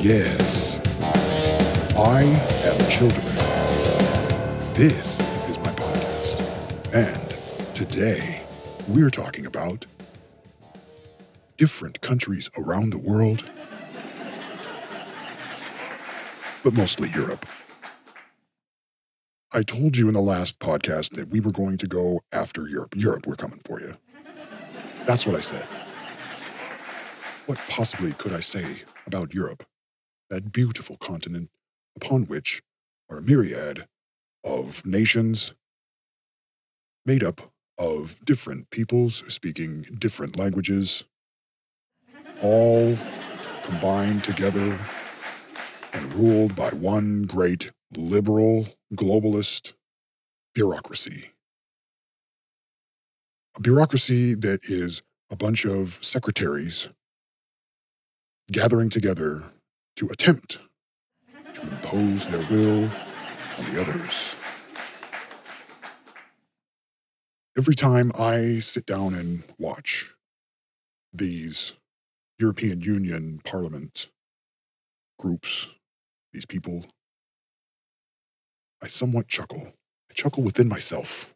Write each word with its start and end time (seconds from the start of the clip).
Yes, 0.00 0.80
I 1.96 2.22
am 2.22 2.78
children. 2.88 3.34
This 4.74 5.18
is 5.50 5.58
my 5.58 5.72
podcast. 5.72 6.94
And 6.94 7.74
today 7.74 8.42
we're 8.86 9.10
talking 9.10 9.44
about 9.44 9.86
different 11.56 12.00
countries 12.00 12.48
around 12.56 12.90
the 12.90 12.98
world, 12.98 13.50
but 16.62 16.76
mostly 16.76 17.08
Europe. 17.12 17.44
I 19.52 19.62
told 19.62 19.96
you 19.96 20.06
in 20.06 20.14
the 20.14 20.20
last 20.20 20.60
podcast 20.60 21.16
that 21.16 21.28
we 21.30 21.40
were 21.40 21.50
going 21.52 21.76
to 21.78 21.88
go 21.88 22.20
after 22.32 22.68
Europe. 22.68 22.94
Europe, 22.96 23.26
we're 23.26 23.34
coming 23.34 23.60
for 23.64 23.80
you. 23.80 23.94
That's 25.06 25.26
what 25.26 25.34
I 25.34 25.40
said. 25.40 25.64
What 27.46 27.58
possibly 27.68 28.12
could 28.12 28.32
I 28.32 28.40
say 28.40 28.84
about 29.06 29.34
Europe, 29.34 29.64
that 30.30 30.52
beautiful 30.52 30.96
continent 30.96 31.50
upon 31.96 32.24
which 32.24 32.62
are 33.10 33.18
a 33.18 33.22
myriad 33.22 33.86
of 34.44 34.84
nations 34.84 35.54
made 37.04 37.24
up 37.24 37.52
of 37.78 38.20
different 38.24 38.70
peoples 38.70 39.16
speaking 39.32 39.82
different 39.98 40.36
languages, 40.36 41.04
all 42.42 42.96
combined 43.64 44.22
together 44.24 44.78
and 45.92 46.14
ruled 46.14 46.54
by 46.56 46.68
one 46.70 47.22
great 47.22 47.70
liberal 47.96 48.66
globalist 48.94 49.74
bureaucracy. 50.54 51.30
A 53.56 53.60
bureaucracy 53.60 54.34
that 54.34 54.60
is 54.64 55.02
a 55.30 55.36
bunch 55.36 55.64
of 55.64 55.98
secretaries 56.02 56.88
gathering 58.50 58.88
together 58.88 59.42
to 59.98 60.06
attempt 60.10 60.60
to 61.52 61.60
impose 61.62 62.28
their 62.28 62.46
will 62.46 62.84
on 62.84 63.72
the 63.72 63.80
others. 63.80 64.36
Every 67.58 67.74
time 67.74 68.12
I 68.16 68.60
sit 68.60 68.86
down 68.86 69.14
and 69.14 69.42
watch 69.58 70.14
these 71.12 71.74
European 72.38 72.80
Union 72.80 73.40
Parliament 73.42 74.08
groups, 75.18 75.74
these 76.32 76.46
people, 76.46 76.86
I 78.80 78.86
somewhat 78.86 79.26
chuckle. 79.26 79.72
I 80.10 80.14
chuckle 80.14 80.44
within 80.44 80.68
myself. 80.68 81.34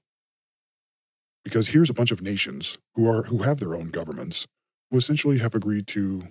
Because 1.43 1.71
here's 1.71 1.91
a 1.91 1.95
bunch 1.95 2.13
of 2.13 2.23
nations 2.23 2.79
who 2.95 3.11
are 3.11 3.25
who 3.25 3.39
have 3.39 3.59
their 3.59 3.75
own 3.75 3.89
governments 3.89 4.47
who 4.93 4.99
essentially 4.99 5.39
have 5.39 5.57
agreed 5.57 5.89
to 5.89 6.23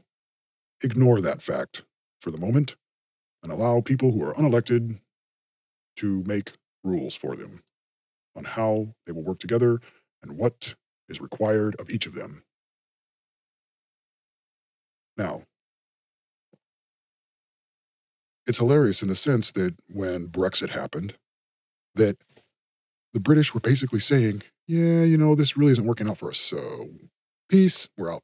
ignore 0.81 1.19
that 1.19 1.41
fact 1.41 1.83
for 2.21 2.31
the 2.31 2.39
moment 2.39 2.75
and 3.43 3.51
allow 3.51 3.81
people 3.81 4.11
who 4.11 4.23
are 4.23 4.33
unelected 4.35 4.99
to 5.97 6.23
make 6.25 6.51
rules 6.83 7.15
for 7.15 7.35
them 7.35 7.61
on 8.35 8.43
how 8.43 8.93
they 9.05 9.11
will 9.11 9.23
work 9.23 9.39
together 9.39 9.79
and 10.23 10.37
what 10.37 10.75
is 11.09 11.19
required 11.19 11.75
of 11.79 11.89
each 11.89 12.05
of 12.05 12.15
them. 12.15 12.43
Now, 15.17 15.43
it's 18.45 18.59
hilarious 18.59 19.01
in 19.01 19.07
the 19.07 19.15
sense 19.15 19.51
that 19.53 19.75
when 19.89 20.27
Brexit 20.27 20.69
happened, 20.69 21.15
that 21.95 22.17
the 23.13 23.19
British 23.19 23.53
were 23.53 23.59
basically 23.59 23.99
saying, 23.99 24.43
yeah, 24.67 25.03
you 25.03 25.17
know, 25.17 25.35
this 25.35 25.57
really 25.57 25.73
isn't 25.73 25.85
working 25.85 26.07
out 26.07 26.17
for 26.17 26.29
us. 26.29 26.37
So, 26.37 26.89
peace, 27.49 27.89
we're 27.97 28.13
out. 28.13 28.23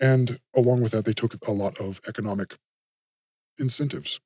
And 0.00 0.38
along 0.54 0.80
with 0.82 0.92
that, 0.92 1.04
they 1.04 1.12
took 1.12 1.34
a 1.46 1.52
lot 1.52 1.80
of 1.80 2.00
economic 2.06 2.54
incentives 3.58 4.20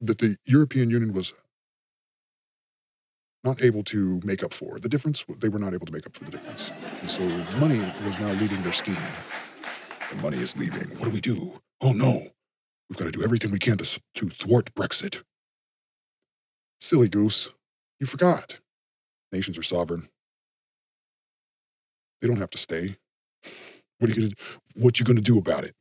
that 0.00 0.18
the 0.18 0.36
European 0.46 0.90
Union 0.90 1.12
was 1.12 1.32
not 3.44 3.62
able 3.62 3.82
to 3.84 4.20
make 4.24 4.42
up 4.42 4.52
for. 4.52 4.78
The 4.80 4.88
difference, 4.88 5.24
they 5.38 5.48
were 5.48 5.58
not 5.58 5.74
able 5.74 5.86
to 5.86 5.92
make 5.92 6.06
up 6.06 6.14
for 6.16 6.24
the 6.24 6.30
difference. 6.30 6.72
And 7.00 7.08
so 7.08 7.22
money 7.58 7.78
was 7.78 8.18
now 8.18 8.32
leading 8.40 8.60
their 8.62 8.72
scheme. 8.72 8.96
The 10.10 10.22
money 10.22 10.38
is 10.38 10.56
leaving. 10.56 10.88
What 10.98 11.04
do 11.04 11.10
we 11.10 11.20
do? 11.20 11.60
Oh 11.80 11.92
no, 11.92 12.22
we've 12.88 12.98
got 12.98 13.04
to 13.04 13.10
do 13.10 13.22
everything 13.22 13.52
we 13.52 13.58
can 13.58 13.76
to, 13.78 14.00
to 14.14 14.28
thwart 14.28 14.74
Brexit. 14.74 15.22
Silly 16.80 17.08
goose, 17.08 17.52
you 18.00 18.06
forgot. 18.06 18.60
Nations 19.32 19.58
are 19.58 19.62
sovereign. 19.62 20.08
They 22.20 22.28
don't 22.28 22.38
have 22.38 22.50
to 22.50 22.58
stay. 22.58 22.96
What 23.98 24.10
are 24.10 24.14
you 24.14 24.28
gonna 24.28 24.34
what 24.76 25.00
you 25.00 25.06
gonna 25.06 25.20
do 25.20 25.38
about 25.38 25.64
it? 25.64 25.72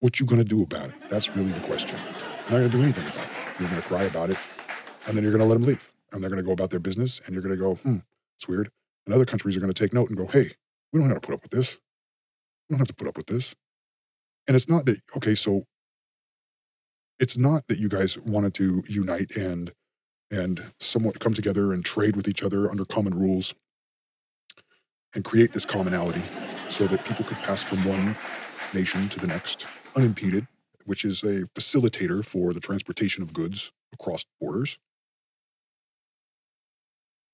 What 0.00 0.20
you 0.20 0.26
gonna 0.26 0.44
do 0.44 0.62
about 0.62 0.90
it? 0.90 0.94
That's 1.08 1.34
really 1.36 1.52
the 1.52 1.60
question. 1.66 1.98
You're 2.50 2.50
not 2.50 2.50
gonna 2.50 2.68
do 2.68 2.82
anything 2.82 3.06
about 3.06 3.24
it. 3.24 3.60
You're 3.60 3.68
gonna 3.70 3.82
cry 3.82 4.02
about 4.04 4.30
it, 4.30 4.38
and 5.06 5.16
then 5.16 5.24
you're 5.24 5.32
gonna 5.32 5.46
let 5.46 5.54
them 5.54 5.64
leave. 5.64 5.90
And 6.12 6.22
they're 6.22 6.30
gonna 6.30 6.42
go 6.42 6.52
about 6.52 6.70
their 6.70 6.80
business, 6.80 7.20
and 7.20 7.34
you're 7.34 7.42
gonna 7.42 7.56
go, 7.56 7.76
hmm, 7.76 7.98
it's 8.36 8.46
weird. 8.48 8.70
And 9.06 9.14
other 9.14 9.24
countries 9.24 9.56
are 9.56 9.60
gonna 9.60 9.72
take 9.72 9.94
note 9.94 10.08
and 10.10 10.18
go, 10.18 10.26
hey, 10.26 10.50
we 10.92 11.00
don't 11.00 11.08
have 11.08 11.20
to 11.20 11.26
put 11.26 11.34
up 11.34 11.42
with 11.42 11.52
this. 11.52 11.78
We 12.68 12.74
don't 12.74 12.80
have 12.80 12.88
to 12.88 12.94
put 12.94 13.08
up 13.08 13.16
with 13.16 13.26
this. 13.26 13.54
And 14.46 14.54
it's 14.54 14.68
not 14.68 14.84
that, 14.86 15.00
okay, 15.16 15.34
so 15.34 15.62
it's 17.18 17.38
not 17.38 17.66
that 17.68 17.78
you 17.78 17.88
guys 17.88 18.18
wanted 18.18 18.54
to 18.54 18.82
unite 18.88 19.36
and 19.36 19.72
and 20.30 20.60
somewhat 20.80 21.20
come 21.20 21.32
together 21.34 21.72
and 21.72 21.84
trade 21.84 22.16
with 22.16 22.28
each 22.28 22.42
other 22.42 22.68
under 22.70 22.84
common 22.84 23.14
rules 23.14 23.54
and 25.14 25.24
create 25.24 25.52
this 25.52 25.64
commonality 25.66 26.22
so 26.74 26.88
that 26.88 27.04
people 27.04 27.24
could 27.24 27.36
pass 27.36 27.62
from 27.62 27.78
one 27.84 28.16
nation 28.74 29.08
to 29.08 29.20
the 29.20 29.28
next 29.28 29.68
unimpeded, 29.94 30.48
which 30.86 31.04
is 31.04 31.22
a 31.22 31.44
facilitator 31.54 32.24
for 32.24 32.52
the 32.52 32.58
transportation 32.58 33.22
of 33.22 33.32
goods 33.32 33.70
across 33.92 34.24
borders. 34.40 34.80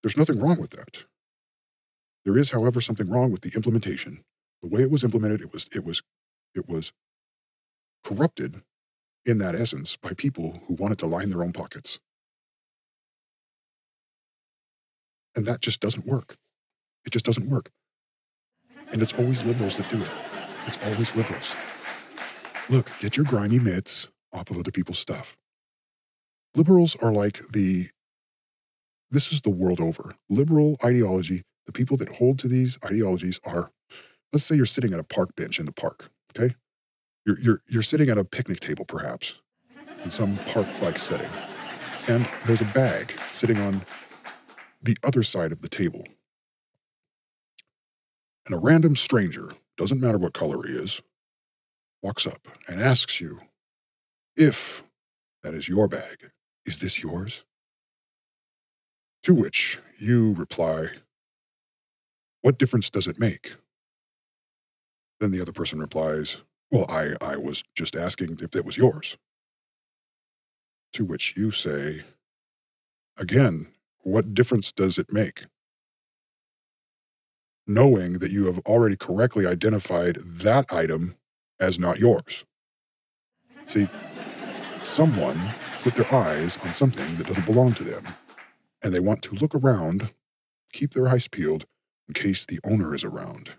There's 0.02 0.18
nothing 0.18 0.38
wrong 0.38 0.60
with 0.60 0.72
that. 0.72 1.06
There 2.26 2.36
is, 2.36 2.50
however, 2.50 2.82
something 2.82 3.08
wrong 3.08 3.32
with 3.32 3.40
the 3.40 3.52
implementation. 3.56 4.24
The 4.60 4.68
way 4.68 4.82
it 4.82 4.90
was 4.90 5.04
implemented, 5.04 5.40
it 5.40 5.54
was 5.54 5.66
it 5.74 5.86
was 5.86 6.02
it 6.54 6.68
was 6.68 6.92
corrupted 8.04 8.60
in 9.24 9.38
that 9.38 9.54
essence 9.54 9.96
by 9.96 10.12
people 10.12 10.60
who 10.66 10.74
wanted 10.74 10.98
to 10.98 11.06
line 11.06 11.30
their 11.30 11.42
own 11.42 11.52
pockets. 11.52 11.98
And 15.34 15.46
that 15.46 15.62
just 15.62 15.80
doesn't 15.80 16.06
work. 16.06 16.36
It 17.06 17.12
just 17.12 17.24
doesn't 17.24 17.48
work. 17.48 17.70
And 18.92 19.02
it's 19.02 19.18
always 19.18 19.44
liberals 19.44 19.76
that 19.76 19.88
do 19.88 20.00
it. 20.00 20.12
It's 20.66 20.78
always 20.84 21.14
liberals. 21.16 21.54
Look, 22.68 22.90
get 22.98 23.16
your 23.16 23.26
grimy 23.26 23.58
mitts 23.58 24.10
off 24.32 24.50
of 24.50 24.58
other 24.58 24.70
people's 24.70 24.98
stuff. 24.98 25.36
Liberals 26.54 26.96
are 26.96 27.12
like 27.12 27.38
the, 27.52 27.86
this 29.10 29.32
is 29.32 29.42
the 29.42 29.50
world 29.50 29.80
over. 29.80 30.14
Liberal 30.28 30.76
ideology, 30.84 31.42
the 31.66 31.72
people 31.72 31.96
that 31.98 32.08
hold 32.16 32.38
to 32.40 32.48
these 32.48 32.78
ideologies 32.84 33.40
are, 33.44 33.70
let's 34.32 34.44
say 34.44 34.56
you're 34.56 34.66
sitting 34.66 34.92
at 34.92 35.00
a 35.00 35.04
park 35.04 35.34
bench 35.36 35.58
in 35.60 35.66
the 35.66 35.72
park, 35.72 36.10
okay? 36.36 36.54
You're, 37.24 37.38
you're, 37.40 37.60
you're 37.68 37.82
sitting 37.82 38.08
at 38.08 38.18
a 38.18 38.24
picnic 38.24 38.60
table, 38.60 38.84
perhaps, 38.84 39.40
in 40.02 40.10
some 40.10 40.36
park 40.46 40.66
like 40.80 40.98
setting, 40.98 41.28
and 42.08 42.24
there's 42.46 42.60
a 42.60 42.66
bag 42.66 43.12
sitting 43.30 43.58
on 43.58 43.82
the 44.82 44.96
other 45.04 45.22
side 45.22 45.52
of 45.52 45.60
the 45.60 45.68
table. 45.68 46.04
And 48.50 48.58
a 48.58 48.62
random 48.66 48.96
stranger, 48.96 49.52
doesn't 49.76 50.00
matter 50.00 50.18
what 50.18 50.32
color 50.34 50.66
he 50.66 50.72
is, 50.72 51.02
walks 52.02 52.26
up 52.26 52.48
and 52.66 52.80
asks 52.82 53.20
you 53.20 53.38
if 54.36 54.82
that 55.44 55.54
is 55.54 55.68
your 55.68 55.86
bag. 55.86 56.32
Is 56.66 56.80
this 56.80 57.00
yours? 57.00 57.44
To 59.22 59.34
which 59.34 59.78
you 60.00 60.34
reply, 60.34 60.88
What 62.42 62.58
difference 62.58 62.90
does 62.90 63.06
it 63.06 63.20
make? 63.20 63.54
Then 65.20 65.30
the 65.30 65.40
other 65.40 65.52
person 65.52 65.78
replies, 65.78 66.42
Well, 66.72 66.86
I, 66.88 67.14
I 67.20 67.36
was 67.36 67.62
just 67.76 67.94
asking 67.94 68.38
if 68.42 68.56
it 68.56 68.64
was 68.64 68.76
yours. 68.76 69.16
To 70.94 71.04
which 71.04 71.36
you 71.36 71.52
say, 71.52 72.00
Again, 73.16 73.68
what 74.00 74.34
difference 74.34 74.72
does 74.72 74.98
it 74.98 75.12
make? 75.12 75.44
Knowing 77.70 78.14
that 78.14 78.32
you 78.32 78.46
have 78.46 78.58
already 78.66 78.96
correctly 78.96 79.46
identified 79.46 80.16
that 80.16 80.72
item 80.72 81.14
as 81.60 81.78
not 81.78 82.00
yours. 82.00 82.44
See, 83.66 83.86
someone 84.82 85.38
put 85.84 85.94
their 85.94 86.12
eyes 86.12 86.56
on 86.64 86.72
something 86.72 87.14
that 87.14 87.28
doesn't 87.28 87.46
belong 87.46 87.72
to 87.74 87.84
them, 87.84 88.02
and 88.82 88.92
they 88.92 88.98
want 88.98 89.22
to 89.22 89.36
look 89.36 89.54
around, 89.54 90.10
keep 90.72 90.94
their 90.94 91.06
eyes 91.06 91.28
peeled 91.28 91.64
in 92.08 92.14
case 92.14 92.44
the 92.44 92.58
owner 92.64 92.92
is 92.92 93.04
around. 93.04 93.50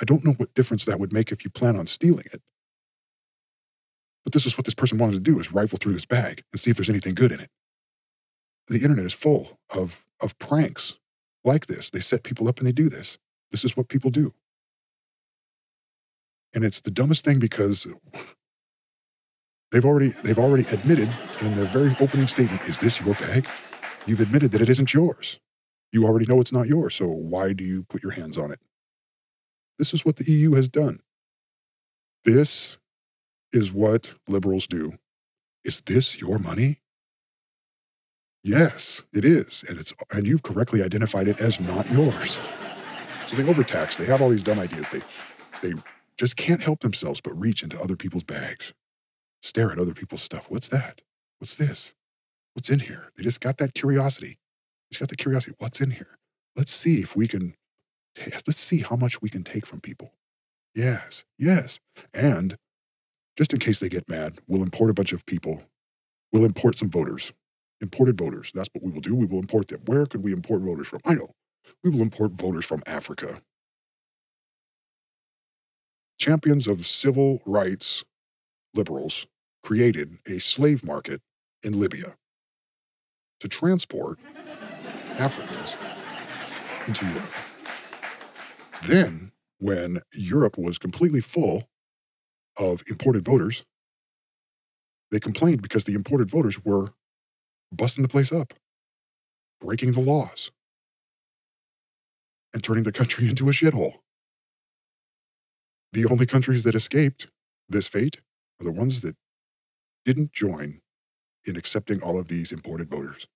I 0.00 0.04
don't 0.04 0.24
know 0.24 0.34
what 0.34 0.54
difference 0.54 0.84
that 0.84 1.00
would 1.00 1.12
make 1.12 1.32
if 1.32 1.42
you 1.42 1.50
plan 1.50 1.74
on 1.74 1.88
stealing 1.88 2.26
it. 2.32 2.42
But 4.22 4.34
this 4.34 4.46
is 4.46 4.56
what 4.56 4.66
this 4.66 4.76
person 4.76 4.98
wanted 4.98 5.14
to 5.14 5.32
do 5.32 5.40
is 5.40 5.52
rifle 5.52 5.78
through 5.82 5.94
this 5.94 6.06
bag 6.06 6.44
and 6.52 6.60
see 6.60 6.70
if 6.70 6.76
there's 6.76 6.90
anything 6.90 7.16
good 7.16 7.32
in 7.32 7.40
it. 7.40 7.48
The 8.68 8.78
internet 8.82 9.04
is 9.04 9.14
full 9.14 9.58
of, 9.76 10.06
of 10.22 10.38
pranks 10.38 10.96
like 11.42 11.66
this. 11.66 11.90
They 11.90 11.98
set 11.98 12.22
people 12.22 12.46
up 12.46 12.58
and 12.58 12.66
they 12.68 12.72
do 12.72 12.88
this. 12.88 13.18
This 13.50 13.64
is 13.64 13.76
what 13.76 13.88
people 13.88 14.10
do. 14.10 14.32
And 16.54 16.64
it's 16.64 16.80
the 16.80 16.90
dumbest 16.90 17.24
thing 17.24 17.38
because 17.38 17.86
They've 19.70 19.84
already 19.84 20.08
they've 20.08 20.38
already 20.38 20.64
admitted 20.72 21.10
in 21.42 21.54
their 21.54 21.66
very 21.66 21.94
opening 22.00 22.26
statement, 22.26 22.62
is 22.68 22.78
this 22.78 23.04
your 23.04 23.14
bag? 23.14 23.46
You've 24.06 24.20
admitted 24.20 24.52
that 24.52 24.62
it 24.62 24.68
isn't 24.68 24.94
yours. 24.94 25.38
You 25.92 26.06
already 26.06 26.26
know 26.26 26.40
it's 26.40 26.52
not 26.52 26.66
yours, 26.66 26.94
so 26.94 27.06
why 27.06 27.52
do 27.52 27.64
you 27.64 27.82
put 27.84 28.02
your 28.02 28.12
hands 28.12 28.38
on 28.38 28.50
it? 28.50 28.60
This 29.78 29.92
is 29.92 30.04
what 30.04 30.16
the 30.16 30.30
EU 30.30 30.54
has 30.54 30.68
done. 30.68 31.00
This 32.24 32.78
is 33.52 33.72
what 33.72 34.14
liberals 34.28 34.66
do. 34.66 34.94
Is 35.64 35.80
this 35.82 36.20
your 36.20 36.38
money? 36.38 36.80
Yes, 38.42 39.04
it 39.12 39.24
is, 39.24 39.64
and 39.68 39.78
it's 39.78 39.94
and 40.14 40.26
you've 40.26 40.42
correctly 40.42 40.82
identified 40.82 41.28
it 41.28 41.40
as 41.40 41.60
not 41.60 41.90
yours. 41.90 42.40
So 43.28 43.36
they 43.36 43.46
overtax. 43.46 43.98
They 43.98 44.06
have 44.06 44.22
all 44.22 44.30
these 44.30 44.42
dumb 44.42 44.58
ideas. 44.58 44.88
They 44.88 45.00
they 45.60 45.74
just 46.16 46.38
can't 46.38 46.62
help 46.62 46.80
themselves 46.80 47.20
but 47.20 47.38
reach 47.38 47.62
into 47.62 47.78
other 47.78 47.94
people's 47.94 48.24
bags, 48.24 48.72
stare 49.42 49.70
at 49.70 49.78
other 49.78 49.92
people's 49.92 50.22
stuff. 50.22 50.50
What's 50.50 50.68
that? 50.68 51.02
What's 51.38 51.54
this? 51.54 51.94
What's 52.54 52.70
in 52.70 52.78
here? 52.78 53.12
They 53.16 53.22
just 53.22 53.42
got 53.42 53.58
that 53.58 53.74
curiosity. 53.74 54.38
They 54.38 54.94
just 54.94 55.00
got 55.00 55.10
the 55.10 55.16
curiosity. 55.16 55.54
What's 55.58 55.82
in 55.82 55.90
here? 55.90 56.16
Let's 56.56 56.72
see 56.72 57.00
if 57.02 57.14
we 57.14 57.28
can. 57.28 57.52
Let's 58.18 58.56
see 58.56 58.78
how 58.78 58.96
much 58.96 59.20
we 59.20 59.28
can 59.28 59.42
take 59.42 59.66
from 59.66 59.80
people. 59.80 60.14
Yes, 60.74 61.26
yes, 61.38 61.80
and 62.14 62.56
just 63.36 63.52
in 63.52 63.58
case 63.58 63.78
they 63.78 63.90
get 63.90 64.08
mad, 64.08 64.38
we'll 64.46 64.62
import 64.62 64.88
a 64.88 64.94
bunch 64.94 65.12
of 65.12 65.26
people. 65.26 65.64
We'll 66.32 66.46
import 66.46 66.78
some 66.78 66.88
voters, 66.88 67.34
imported 67.82 68.16
voters. 68.16 68.52
That's 68.54 68.70
what 68.72 68.82
we 68.82 68.90
will 68.90 69.02
do. 69.02 69.14
We 69.14 69.26
will 69.26 69.38
import 69.38 69.68
them. 69.68 69.82
Where 69.84 70.06
could 70.06 70.24
we 70.24 70.32
import 70.32 70.62
voters 70.62 70.88
from? 70.88 71.00
I 71.04 71.14
know. 71.14 71.28
We 71.82 71.90
will 71.90 72.02
import 72.02 72.32
voters 72.32 72.64
from 72.64 72.82
Africa. 72.86 73.40
Champions 76.18 76.66
of 76.66 76.86
civil 76.86 77.40
rights 77.46 78.04
liberals 78.74 79.26
created 79.62 80.18
a 80.26 80.38
slave 80.38 80.84
market 80.84 81.20
in 81.62 81.78
Libya 81.78 82.16
to 83.40 83.48
transport 83.48 84.18
Africans 85.18 85.76
into 86.86 87.06
Europe. 87.06 87.32
Then, 88.86 89.32
when 89.58 89.98
Europe 90.12 90.56
was 90.56 90.78
completely 90.78 91.20
full 91.20 91.64
of 92.56 92.82
imported 92.88 93.24
voters, 93.24 93.64
they 95.10 95.20
complained 95.20 95.62
because 95.62 95.84
the 95.84 95.94
imported 95.94 96.30
voters 96.30 96.64
were 96.64 96.90
busting 97.72 98.02
the 98.02 98.08
place 98.08 98.32
up, 98.32 98.54
breaking 99.60 99.92
the 99.92 100.00
laws, 100.00 100.50
and 102.58 102.64
turning 102.64 102.82
the 102.82 102.90
country 102.90 103.28
into 103.28 103.48
a 103.48 103.52
shithole. 103.52 103.92
The 105.92 106.06
only 106.06 106.26
countries 106.26 106.64
that 106.64 106.74
escaped 106.74 107.28
this 107.68 107.86
fate 107.86 108.16
are 108.60 108.64
the 108.64 108.72
ones 108.72 109.00
that 109.02 109.14
didn't 110.04 110.32
join 110.32 110.80
in 111.44 111.54
accepting 111.56 112.02
all 112.02 112.18
of 112.18 112.26
these 112.26 112.50
imported 112.50 112.90
voters. 112.90 113.28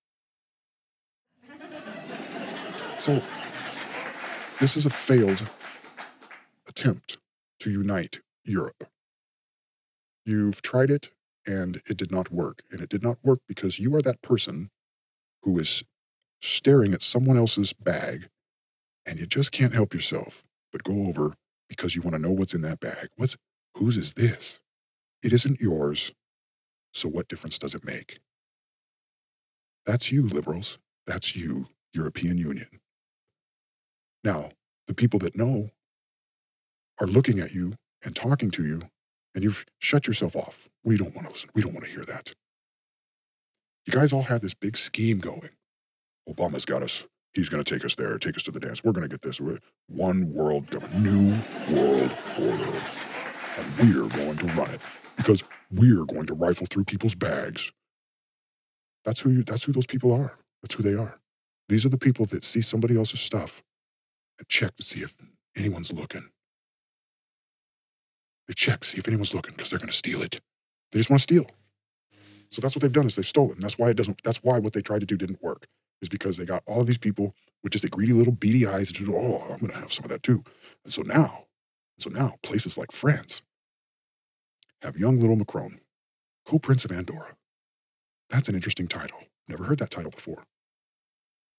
So, 2.97 3.23
this 4.59 4.75
is 4.75 4.85
a 4.85 4.89
failed 4.89 5.49
attempt 6.67 7.17
to 7.61 7.71
unite 7.71 8.19
Europe. 8.43 8.83
You've 10.25 10.61
tried 10.61 10.91
it 10.91 11.11
and 11.47 11.77
it 11.89 11.95
did 11.95 12.11
not 12.11 12.29
work. 12.29 12.61
And 12.73 12.81
it 12.81 12.89
did 12.89 13.03
not 13.03 13.19
work 13.23 13.39
because 13.47 13.79
you 13.79 13.95
are 13.95 14.01
that 14.01 14.21
person 14.21 14.69
who 15.43 15.57
is 15.59 15.85
staring 16.41 16.93
at 16.93 17.01
someone 17.01 17.37
else's 17.37 17.71
bag 17.71 18.27
and 19.07 19.19
you 19.19 19.25
just 19.25 19.51
can't 19.51 19.73
help 19.73 19.93
yourself 19.93 20.43
but 20.71 20.83
go 20.83 21.07
over 21.07 21.35
because 21.69 21.95
you 21.95 22.01
want 22.01 22.15
to 22.15 22.21
know 22.21 22.31
what's 22.31 22.53
in 22.53 22.61
that 22.61 22.79
bag. 22.79 23.09
What's 23.15 23.37
whose 23.75 23.97
is 23.97 24.13
this? 24.13 24.59
It 25.23 25.33
isn't 25.33 25.61
yours. 25.61 26.11
So 26.93 27.09
what 27.09 27.27
difference 27.27 27.57
does 27.57 27.75
it 27.75 27.85
make? 27.85 28.19
That's 29.85 30.11
you, 30.11 30.27
liberals. 30.27 30.77
That's 31.07 31.35
you, 31.35 31.67
European 31.93 32.37
Union. 32.37 32.67
Now, 34.23 34.51
the 34.87 34.93
people 34.93 35.19
that 35.19 35.35
know 35.35 35.71
are 37.01 37.07
looking 37.07 37.39
at 37.39 37.53
you 37.53 37.73
and 38.03 38.15
talking 38.15 38.51
to 38.51 38.63
you 38.65 38.83
and 39.35 39.43
you've 39.43 39.65
shut 39.79 40.07
yourself 40.07 40.35
off. 40.35 40.69
We 40.83 40.97
don't 40.97 41.15
want 41.15 41.27
to 41.27 41.33
listen. 41.33 41.49
We 41.55 41.61
don't 41.61 41.73
want 41.73 41.85
to 41.85 41.91
hear 41.91 42.05
that. 42.05 42.33
You 43.85 43.93
guys 43.93 44.13
all 44.13 44.23
have 44.23 44.41
this 44.41 44.53
big 44.53 44.77
scheme 44.77 45.19
going. 45.19 45.49
Obama's 46.29 46.65
got 46.65 46.83
us. 46.83 47.07
He's 47.33 47.49
going 47.49 47.63
to 47.63 47.73
take 47.73 47.83
us 47.83 47.95
there, 47.95 48.17
take 48.17 48.35
us 48.35 48.43
to 48.43 48.51
the 48.51 48.59
dance. 48.59 48.83
We're 48.83 48.91
going 48.91 49.07
to 49.07 49.09
get 49.09 49.21
this. 49.21 49.41
We're 49.41 49.57
one 49.87 50.31
world 50.31 50.71
new 50.95 51.33
world 51.69 52.15
order. 52.39 52.79
And 53.57 53.77
we're 53.79 54.07
going 54.09 54.35
to 54.37 54.45
run 54.47 54.69
it 54.69 54.79
because 55.17 55.43
we're 55.71 56.05
going 56.05 56.25
to 56.27 56.35
rifle 56.35 56.67
through 56.69 56.85
people's 56.85 57.15
bags. 57.15 57.71
That's 59.03 59.19
who 59.19 59.31
you, 59.31 59.43
that's 59.43 59.63
who 59.63 59.71
those 59.71 59.87
people 59.87 60.13
are. 60.13 60.37
That's 60.61 60.75
who 60.75 60.83
they 60.83 60.95
are. 60.95 61.19
These 61.69 61.85
are 61.85 61.89
the 61.89 61.97
people 61.97 62.25
that 62.25 62.43
see 62.43 62.61
somebody 62.61 62.97
else's 62.97 63.19
stuff 63.19 63.63
and 64.39 64.47
check 64.47 64.75
to 64.75 64.83
see 64.83 65.01
if 65.01 65.15
anyone's 65.57 65.91
looking. 65.91 66.23
They 68.47 68.53
check, 68.53 68.83
see 68.83 68.99
if 68.99 69.07
anyone's 69.07 69.33
looking, 69.33 69.53
because 69.55 69.69
they're 69.69 69.79
going 69.79 69.89
to 69.89 69.95
steal 69.95 70.21
it. 70.21 70.39
They 70.91 70.99
just 70.99 71.09
want 71.09 71.19
to 71.19 71.23
steal. 71.23 71.45
So 72.49 72.61
that's 72.61 72.75
what 72.75 72.81
they've 72.81 72.91
done 72.91 73.07
is 73.07 73.15
they've 73.15 73.25
stolen. 73.25 73.57
That's 73.59 73.79
why 73.79 73.89
it 73.89 73.97
doesn't. 73.97 74.21
That's 74.23 74.43
why 74.43 74.59
what 74.59 74.73
they 74.73 74.81
tried 74.81 74.99
to 74.99 75.05
do 75.05 75.17
didn't 75.17 75.41
work. 75.41 75.65
Is 76.03 76.09
because 76.09 76.35
they 76.35 76.43
got 76.43 76.63
all 76.67 76.83
these 76.83 76.97
people 76.97 77.33
with 77.63 77.71
just 77.71 77.85
a 77.85 77.89
greedy 77.89 78.11
little 78.11 78.33
beady 78.33 78.67
eyes 78.67 78.89
and 78.89 78.97
just, 78.97 79.09
oh, 79.09 79.41
I'm 79.49 79.59
going 79.59 79.71
to 79.71 79.77
have 79.77 79.93
some 79.93 80.03
of 80.03 80.11
that 80.11 80.21
too. 80.21 80.43
And 80.83 80.91
so 80.93 81.01
now, 81.01 81.45
so 81.97 82.09
now 82.09 82.33
places 82.43 82.77
like 82.77 82.91
France 82.91 83.41
have 84.81 84.97
young 84.97 85.17
little 85.17 85.37
Macron, 85.37 85.79
co-prince 86.45 86.83
of 86.83 86.91
Andorra. 86.91 87.37
That's 88.29 88.49
an 88.49 88.55
interesting 88.55 88.89
title. 88.89 89.17
Never 89.47 89.63
heard 89.63 89.79
that 89.79 89.91
title 89.91 90.11
before. 90.11 90.43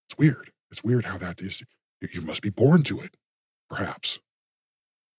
It's 0.07 0.19
weird. 0.19 0.51
It's 0.71 0.85
weird 0.85 1.07
how 1.07 1.17
that 1.17 1.41
is. 1.41 1.65
You 2.13 2.21
must 2.21 2.43
be 2.43 2.51
born 2.51 2.83
to 2.83 2.99
it, 2.99 3.17
perhaps. 3.71 4.19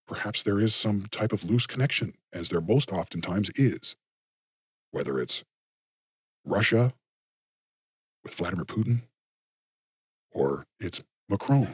Perhaps 0.07 0.43
there 0.43 0.59
is 0.59 0.75
some 0.75 1.05
type 1.09 1.33
of 1.33 1.43
loose 1.43 1.65
connection, 1.65 2.13
as 2.31 2.49
there 2.49 2.61
most 2.61 2.91
oftentimes 2.91 3.49
is, 3.55 3.95
whether 4.91 5.19
it's 5.19 5.43
Russia 6.45 6.93
with 8.23 8.35
Vladimir 8.35 8.65
Putin, 8.65 9.07
or 10.35 10.67
it's 10.79 11.01
Macron, 11.29 11.67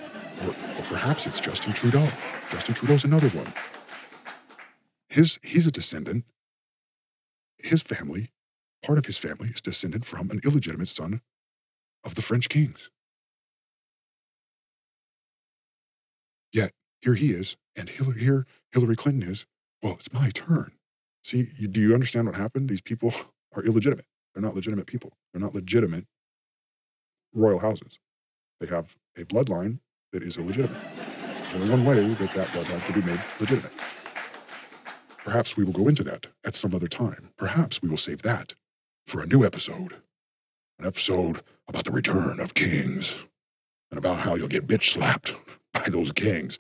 or, 0.44 0.50
or 0.50 0.84
perhaps 0.88 1.28
it's 1.28 1.42
Justin 1.42 1.74
Trudeau. 1.74 2.08
Justin 2.52 2.76
Trudeau's 2.76 3.04
another 3.04 3.28
one. 3.30 3.48
His, 5.10 5.40
he's 5.44 5.68
a 5.68 5.72
descendant. 5.72 6.24
His 7.58 7.82
family, 7.84 8.30
part 8.86 8.98
of 8.98 9.06
his 9.06 9.18
family, 9.18 9.50
is 9.50 9.60
descendant 9.60 10.06
from 10.06 10.30
an 10.30 10.40
illegitimate 10.46 10.88
son 10.88 11.22
of 12.06 12.16
the 12.16 12.22
French 12.22 12.48
kings. 12.48 12.90
Yet 16.54 16.72
here 17.02 17.16
he 17.16 17.32
is, 17.32 17.58
and 17.76 17.90
here 17.90 18.46
Hillary 18.72 18.96
Clinton 18.96 19.30
is. 19.30 19.46
Well, 19.82 19.94
it's 19.94 20.14
my 20.14 20.30
turn. 20.30 20.72
See, 21.24 21.48
you, 21.58 21.68
do 21.68 21.82
you 21.82 21.94
understand 21.94 22.28
what 22.28 22.36
happened? 22.36 22.70
These 22.70 22.82
people 22.82 23.14
are 23.56 23.64
illegitimate. 23.64 24.06
They're 24.34 24.44
not 24.44 24.56
legitimate 24.56 24.88
people. 24.88 25.14
They're 25.34 25.42
not 25.42 25.56
legitimate 25.56 26.06
royal 27.34 27.60
houses. 27.60 28.00
They 28.62 28.68
have 28.68 28.96
a 29.18 29.26
bloodline 29.26 29.80
that 30.14 30.22
is 30.22 30.38
illegitimate. 30.38 30.78
There's 31.50 31.56
only 31.56 31.70
one 31.72 31.84
way 31.84 32.14
that 32.14 32.34
that 32.36 32.48
bloodline 32.50 32.86
can 32.86 33.02
be 33.02 33.08
made 33.08 33.20
legitimate. 33.40 33.74
Perhaps 35.18 35.58
we 35.58 35.64
will 35.64 35.74
go 35.74 35.88
into 35.88 36.04
that 36.04 36.28
at 36.46 36.54
some 36.54 36.76
other 36.76 36.88
time. 36.88 37.30
Perhaps 37.38 37.82
we 37.82 37.90
will 37.90 37.98
save 37.98 38.22
that 38.22 38.54
for 39.08 39.20
a 39.22 39.26
new 39.26 39.44
episode. 39.44 39.96
An 40.78 40.86
episode 40.86 41.42
about 41.68 41.86
the 41.86 41.92
return 41.92 42.40
of 42.40 42.54
kings 42.54 43.26
and 43.90 43.98
about 43.98 44.20
how 44.20 44.36
you'll 44.36 44.48
get 44.48 44.68
bitch 44.68 44.92
slapped 44.94 45.36
by 45.74 45.84
those 45.88 46.12
kings 46.12 46.60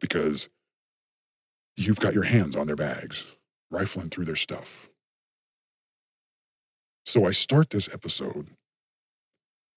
because 0.00 0.50
you've 1.78 2.00
got 2.00 2.12
your 2.12 2.24
hands 2.24 2.56
on 2.56 2.66
their 2.66 2.76
bags, 2.76 3.38
rifling 3.70 4.10
through 4.10 4.26
their 4.26 4.36
stuff. 4.36 4.90
So 7.06 7.24
I 7.24 7.30
start 7.30 7.70
this 7.70 7.92
episode 7.92 8.48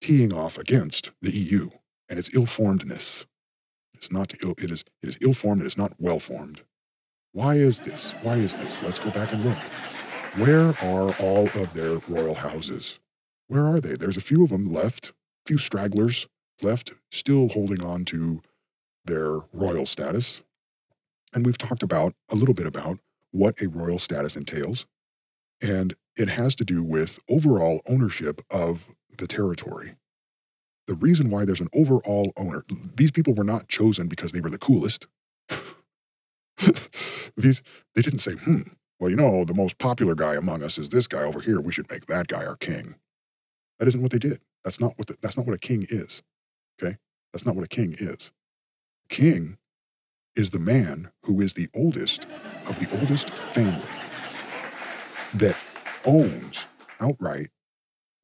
teeing 0.01 0.33
off 0.33 0.57
against 0.57 1.11
the 1.21 1.31
EU 1.31 1.69
and 2.09 2.19
its 2.19 2.35
ill-formedness. 2.35 3.25
It's 3.93 4.11
not 4.11 4.33
ill, 4.43 4.55
it 4.57 4.71
is 4.71 4.83
it 5.01 5.09
is 5.09 5.19
ill-formed, 5.21 5.61
it 5.61 5.67
is 5.67 5.77
not 5.77 5.93
well-formed. 5.99 6.61
Why 7.33 7.55
is 7.55 7.79
this? 7.79 8.13
Why 8.23 8.35
is 8.35 8.57
this? 8.57 8.81
Let's 8.81 8.99
go 8.99 9.11
back 9.11 9.31
and 9.31 9.45
look. 9.45 9.57
Where 10.37 10.69
are 10.83 11.15
all 11.19 11.45
of 11.45 11.73
their 11.73 11.97
royal 12.09 12.33
houses? 12.33 12.99
Where 13.47 13.65
are 13.65 13.79
they? 13.79 13.95
There's 13.95 14.17
a 14.17 14.21
few 14.21 14.43
of 14.43 14.49
them 14.49 14.65
left, 14.65 15.09
a 15.09 15.13
few 15.47 15.57
stragglers 15.57 16.27
left, 16.61 16.93
still 17.11 17.49
holding 17.49 17.83
on 17.83 18.05
to 18.05 18.41
their 19.05 19.39
royal 19.53 19.85
status. 19.85 20.41
And 21.33 21.45
we've 21.45 21.57
talked 21.57 21.83
about 21.83 22.13
a 22.31 22.35
little 22.35 22.53
bit 22.53 22.67
about 22.67 22.99
what 23.31 23.61
a 23.61 23.69
royal 23.69 23.99
status 23.99 24.35
entails. 24.35 24.85
And 25.61 25.93
it 26.15 26.29
has 26.29 26.55
to 26.55 26.65
do 26.65 26.83
with 26.83 27.19
overall 27.29 27.81
ownership 27.87 28.41
of 28.49 28.89
the 29.17 29.27
territory. 29.27 29.95
The 30.87 30.93
reason 30.95 31.29
why 31.29 31.45
there's 31.45 31.61
an 31.61 31.69
overall 31.73 32.33
owner, 32.37 32.63
these 32.95 33.11
people 33.11 33.33
were 33.33 33.43
not 33.43 33.67
chosen 33.67 34.07
because 34.07 34.31
they 34.31 34.41
were 34.41 34.49
the 34.49 34.57
coolest. 34.57 35.07
these, 37.37 37.61
they 37.95 38.01
didn't 38.01 38.19
say, 38.19 38.33
hmm, 38.33 38.61
well, 38.99 39.09
you 39.09 39.15
know, 39.15 39.45
the 39.45 39.53
most 39.53 39.77
popular 39.77 40.15
guy 40.15 40.35
among 40.35 40.63
us 40.63 40.77
is 40.77 40.89
this 40.89 41.07
guy 41.07 41.23
over 41.23 41.41
here. 41.41 41.61
We 41.61 41.71
should 41.71 41.89
make 41.89 42.07
that 42.07 42.27
guy 42.27 42.45
our 42.45 42.55
king. 42.55 42.95
That 43.79 43.87
isn't 43.87 44.01
what 44.01 44.11
they 44.11 44.19
did. 44.19 44.39
That's 44.63 44.79
not 44.79 44.93
what 44.97 45.07
the, 45.07 45.17
that's 45.21 45.37
not 45.37 45.45
what 45.45 45.55
a 45.55 45.59
king 45.59 45.87
is. 45.89 46.21
Okay? 46.81 46.97
That's 47.33 47.45
not 47.45 47.55
what 47.55 47.65
a 47.65 47.69
king 47.69 47.95
is. 47.97 48.31
King 49.09 49.57
is 50.35 50.51
the 50.51 50.59
man 50.59 51.11
who 51.23 51.41
is 51.41 51.53
the 51.53 51.67
oldest 51.73 52.25
of 52.67 52.79
the 52.79 52.87
oldest 52.99 53.29
family 53.31 53.87
that 55.33 55.57
owns 56.05 56.67
outright 56.99 57.47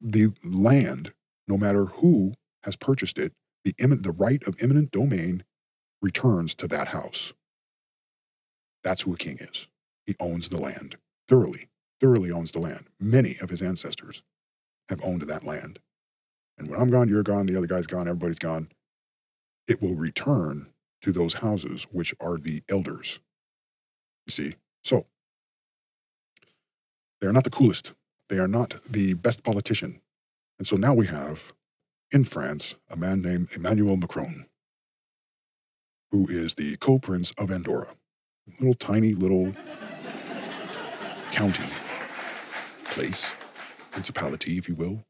the 0.00 0.28
land, 0.44 1.12
no 1.48 1.58
matter 1.58 1.86
who 1.86 2.34
has 2.64 2.76
purchased 2.76 3.18
it, 3.18 3.32
the, 3.64 3.74
the 3.78 4.14
right 4.16 4.46
of 4.46 4.56
eminent 4.62 4.90
domain 4.90 5.44
returns 6.02 6.54
to 6.56 6.68
that 6.68 6.88
house. 6.88 7.32
That's 8.84 9.02
who 9.02 9.14
a 9.14 9.18
king 9.18 9.38
is. 9.40 9.68
He 10.06 10.14
owns 10.20 10.48
the 10.48 10.58
land 10.60 10.96
thoroughly, 11.28 11.68
thoroughly 12.00 12.30
owns 12.32 12.52
the 12.52 12.60
land. 12.60 12.86
Many 13.00 13.36
of 13.42 13.50
his 13.50 13.62
ancestors 13.62 14.22
have 14.88 15.00
owned 15.04 15.22
that 15.22 15.44
land. 15.44 15.80
And 16.58 16.70
when 16.70 16.80
I'm 16.80 16.90
gone, 16.90 17.08
you're 17.08 17.22
gone, 17.22 17.46
the 17.46 17.56
other 17.56 17.66
guy's 17.66 17.86
gone, 17.86 18.08
everybody's 18.08 18.38
gone. 18.38 18.68
It 19.68 19.82
will 19.82 19.94
return 19.94 20.68
to 21.02 21.12
those 21.12 21.34
houses, 21.34 21.86
which 21.92 22.14
are 22.20 22.38
the 22.38 22.62
elders. 22.70 23.20
You 24.26 24.32
see? 24.32 24.54
So, 24.84 25.06
they 27.20 27.26
are 27.26 27.32
not 27.32 27.44
the 27.44 27.50
coolest. 27.50 27.94
They 28.28 28.38
are 28.38 28.48
not 28.48 28.74
the 28.88 29.14
best 29.14 29.42
politician. 29.42 30.00
And 30.58 30.66
so 30.66 30.76
now 30.76 30.94
we 30.94 31.06
have 31.06 31.52
in 32.12 32.24
France 32.24 32.76
a 32.90 32.96
man 32.96 33.22
named 33.22 33.48
Emmanuel 33.54 33.96
Macron, 33.96 34.46
who 36.10 36.26
is 36.28 36.54
the 36.54 36.76
co 36.76 36.98
prince 36.98 37.32
of 37.38 37.50
Andorra, 37.50 37.88
little 38.58 38.74
tiny 38.74 39.14
little 39.14 39.52
county, 41.32 41.64
place, 42.84 43.34
principality, 43.90 44.58
if 44.58 44.68
you 44.68 44.74
will, 44.74 45.04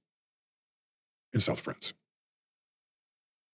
in 1.33 1.41
South 1.41 1.61
France. 1.61 1.95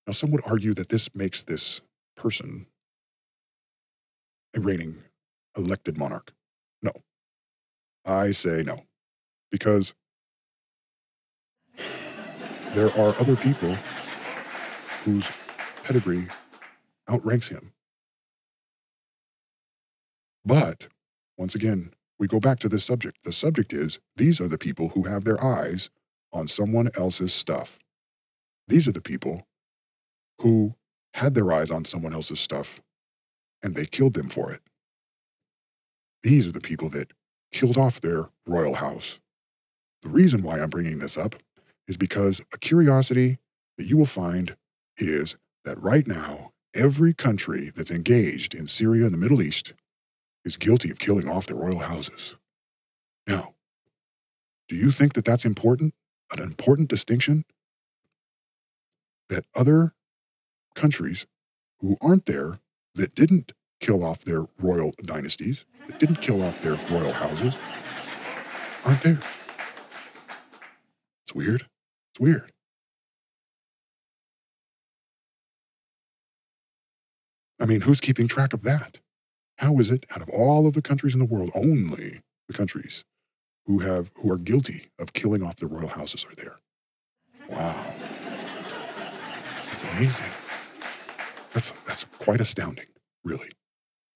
Now, 0.06 0.12
some 0.12 0.30
would 0.32 0.42
argue 0.46 0.74
that 0.74 0.90
this 0.90 1.14
makes 1.14 1.42
this 1.42 1.80
person 2.16 2.66
a 4.54 4.60
reigning 4.60 4.96
elected 5.56 5.98
monarch. 5.98 6.32
No. 6.82 6.92
I 8.04 8.32
say 8.32 8.62
no. 8.66 8.80
Because 9.54 9.94
there 12.74 12.88
are 12.98 13.14
other 13.20 13.36
people 13.36 13.72
whose 15.04 15.30
pedigree 15.84 16.26
outranks 17.08 17.50
him. 17.50 17.72
But 20.44 20.88
once 21.38 21.54
again, 21.54 21.92
we 22.18 22.26
go 22.26 22.40
back 22.40 22.58
to 22.60 22.68
this 22.68 22.84
subject. 22.84 23.22
The 23.22 23.32
subject 23.32 23.72
is 23.72 24.00
these 24.16 24.40
are 24.40 24.48
the 24.48 24.58
people 24.58 24.88
who 24.88 25.04
have 25.04 25.22
their 25.22 25.40
eyes 25.40 25.88
on 26.32 26.48
someone 26.48 26.88
else's 26.98 27.32
stuff. 27.32 27.78
These 28.66 28.88
are 28.88 28.92
the 28.92 29.00
people 29.00 29.46
who 30.40 30.74
had 31.14 31.34
their 31.34 31.52
eyes 31.52 31.70
on 31.70 31.84
someone 31.84 32.12
else's 32.12 32.40
stuff 32.40 32.80
and 33.62 33.76
they 33.76 33.86
killed 33.86 34.14
them 34.14 34.28
for 34.28 34.50
it. 34.50 34.62
These 36.24 36.48
are 36.48 36.52
the 36.52 36.60
people 36.60 36.88
that 36.88 37.12
killed 37.52 37.78
off 37.78 38.00
their 38.00 38.30
royal 38.48 38.74
house. 38.74 39.20
The 40.04 40.10
reason 40.10 40.42
why 40.42 40.60
I'm 40.60 40.68
bringing 40.68 40.98
this 40.98 41.16
up 41.16 41.34
is 41.88 41.96
because 41.96 42.44
a 42.52 42.58
curiosity 42.58 43.38
that 43.78 43.86
you 43.86 43.96
will 43.96 44.04
find 44.04 44.54
is 44.98 45.38
that 45.64 45.82
right 45.82 46.06
now, 46.06 46.52
every 46.74 47.14
country 47.14 47.70
that's 47.74 47.90
engaged 47.90 48.54
in 48.54 48.66
Syria 48.66 49.06
and 49.06 49.14
the 49.14 49.18
Middle 49.18 49.40
East 49.40 49.72
is 50.44 50.58
guilty 50.58 50.90
of 50.90 50.98
killing 50.98 51.26
off 51.26 51.46
their 51.46 51.56
royal 51.56 51.78
houses. 51.78 52.36
Now, 53.26 53.54
do 54.68 54.76
you 54.76 54.90
think 54.90 55.14
that 55.14 55.24
that's 55.24 55.46
important? 55.46 55.94
An 56.36 56.42
important 56.42 56.90
distinction? 56.90 57.46
That 59.30 59.46
other 59.56 59.94
countries 60.74 61.26
who 61.80 61.96
aren't 62.02 62.26
there, 62.26 62.60
that 62.94 63.14
didn't 63.14 63.52
kill 63.80 64.04
off 64.04 64.22
their 64.22 64.44
royal 64.58 64.92
dynasties, 65.02 65.64
that 65.86 65.98
didn't 65.98 66.20
kill 66.20 66.42
off 66.42 66.60
their 66.60 66.78
royal 66.90 67.12
houses, 67.12 67.56
aren't 68.84 69.00
there. 69.02 69.18
It's 71.34 71.46
weird. 71.46 71.62
It's 72.12 72.20
weird. 72.20 72.52
I 77.60 77.66
mean, 77.66 77.80
who's 77.82 78.00
keeping 78.00 78.28
track 78.28 78.52
of 78.52 78.62
that? 78.62 79.00
How 79.58 79.78
is 79.78 79.90
it 79.90 80.04
out 80.14 80.22
of 80.22 80.28
all 80.28 80.66
of 80.66 80.74
the 80.74 80.82
countries 80.82 81.14
in 81.14 81.20
the 81.20 81.26
world, 81.26 81.50
only 81.54 82.20
the 82.48 82.54
countries 82.54 83.04
who 83.66 83.78
have 83.80 84.12
who 84.16 84.30
are 84.30 84.38
guilty 84.38 84.88
of 84.98 85.12
killing 85.12 85.42
off 85.42 85.56
the 85.56 85.66
royal 85.66 85.88
houses 85.88 86.24
are 86.24 86.34
there? 86.36 86.58
Wow. 87.48 87.94
That's 89.66 89.84
amazing. 89.84 90.32
That's 91.52 91.72
that's 91.82 92.04
quite 92.04 92.40
astounding, 92.40 92.86
really. 93.24 93.50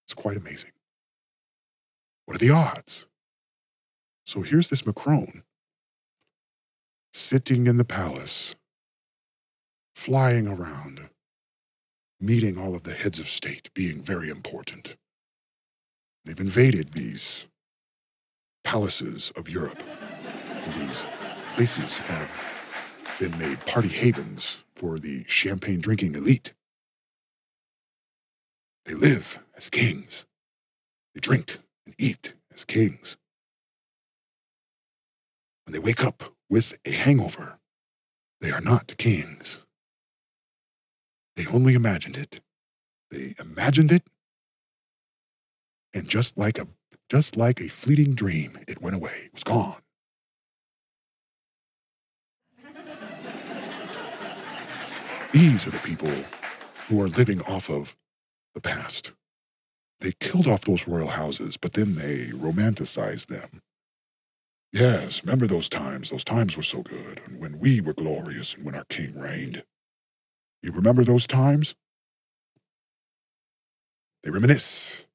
It's 0.05 0.15
quite 0.15 0.37
amazing. 0.37 0.73
What 2.27 2.37
are 2.37 2.47
the 2.47 2.51
odds? 2.51 3.07
So 4.27 4.43
here's 4.43 4.69
this 4.69 4.85
Macron 4.85 5.43
sitting 7.13 7.67
in 7.67 7.77
the 7.77 7.85
palace, 7.85 8.55
flying 9.95 10.47
around, 10.47 11.11
meeting 12.21 12.59
all 12.59 12.75
of 12.75 12.83
the 12.85 12.95
heads 12.95 13.19
of 13.19 13.29
state, 13.29 13.71
being 13.75 14.01
very 14.01 14.29
important. 14.29 14.97
They've 16.25 16.39
invaded 16.41 16.93
these 16.93 17.47
palaces 18.65 19.33
of 19.37 19.49
Europe. 19.49 19.83
These 20.79 21.07
places 21.55 21.99
have 21.99 23.17
been 23.19 23.37
made 23.39 23.65
party 23.67 23.89
havens 23.89 24.63
for 24.75 24.99
the 24.99 25.25
champagne 25.27 25.81
drinking 25.81 26.15
elite. 26.15 26.53
They 28.85 28.95
live 28.95 29.39
as 29.57 29.69
kings. 29.69 30.27
They 31.15 31.21
drink 31.21 31.59
and 31.87 31.95
eat 31.99 32.35
as 32.53 32.65
kings. 32.65 33.17
When 35.65 35.73
they 35.73 35.79
wake 35.79 36.05
up 36.05 36.23
with 36.51 36.79
a 36.85 36.91
hangover, 36.91 37.59
they 38.41 38.51
are 38.51 38.61
not 38.61 38.97
kings. 38.99 39.65
They 41.37 41.47
only 41.47 41.75
imagined 41.75 42.17
it. 42.17 42.41
They 43.11 43.35
imagined 43.41 43.93
it, 43.93 44.03
and 45.95 46.09
just 46.09 46.37
like 46.37 46.59
a 46.59 46.67
just 47.11 47.37
like 47.37 47.61
a 47.61 47.69
fleeting 47.69 48.15
dream, 48.15 48.59
it 48.69 48.83
went 48.83 48.97
away. 48.97 49.23
It 49.25 49.33
was 49.33 49.45
gone. 49.45 49.81
These 55.33 55.67
are 55.67 55.71
the 55.71 55.83
people 55.85 56.11
who 56.89 57.01
are 57.03 57.09
living 57.09 57.41
off 57.43 57.71
of 57.71 57.97
the 58.55 58.61
past. 58.61 59.13
They 60.01 60.13
killed 60.21 60.47
off 60.47 60.63
those 60.63 60.89
royal 60.89 61.09
houses, 61.09 61.57
but 61.57 61.75
then 61.75 61.97
they 61.97 62.29
romanticized 62.33 63.27
them. 63.27 63.63
Yes, 64.73 65.25
remember 65.25 65.47
those 65.47 65.69
times? 65.69 66.11
Those 66.11 66.25
times 66.25 66.57
were 66.57 66.63
so 66.63 66.83
good, 66.83 67.21
and 67.27 67.41
when 67.41 67.59
we 67.59 67.81
were 67.81 67.95
glorious 67.95 68.55
and 68.55 68.65
when 68.67 68.75
our 68.75 68.85
king 68.85 69.19
reigned. 69.19 69.65
You 70.63 70.73
remember 70.73 71.05
those 71.05 71.27
times? 71.27 71.75
They 74.23 74.31
reminisce. 74.31 75.07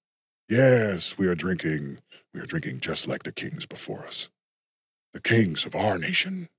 Yes, 0.50 1.17
we 1.17 1.27
are 1.27 1.36
drinking. 1.36 2.00
We 2.33 2.41
are 2.41 2.45
drinking 2.45 2.79
just 2.79 3.07
like 3.07 3.24
the 3.24 3.31
kings 3.31 3.65
before 3.65 4.05
us. 4.05 4.29
The 5.13 5.22
kings 5.22 5.65
of 5.65 5.75
our 5.75 5.98
nation. 6.00 6.50